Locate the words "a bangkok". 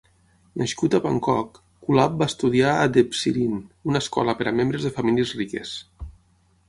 0.97-1.59